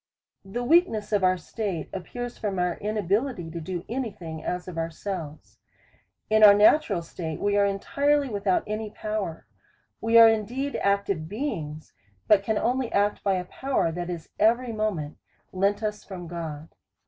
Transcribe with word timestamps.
The 0.43 0.63
weakness 0.63 1.11
of 1.11 1.23
our 1.23 1.37
state 1.37 1.87
appears 1.93 2.35
from 2.35 2.57
our 2.57 2.75
inabi 2.79 3.07
lity 3.21 3.53
to 3.53 3.61
do 3.61 3.85
any 3.87 4.09
thing, 4.09 4.43
as 4.43 4.67
of 4.67 4.75
ourselves. 4.75 5.59
In 6.27 6.43
our 6.43 6.55
natural 6.55 7.03
state 7.03 7.39
we 7.39 7.55
are 7.55 7.65
entirely 7.65 8.27
without 8.27 8.63
any 8.65 8.89
power; 8.89 9.45
we 10.01 10.17
are 10.17 10.27
in 10.27 10.45
deed 10.45 10.75
active 10.77 11.29
beings, 11.29 11.93
but 12.27 12.41
can 12.41 12.57
only 12.57 12.91
act 12.91 13.23
by 13.23 13.35
a 13.35 13.45
power, 13.45 13.91
that 13.91 14.09
is 14.09 14.29
every 14.39 14.71
moment 14.73 15.19
lent 15.53 15.83
us 15.83 16.03
from 16.03 16.25
God. 16.27 16.69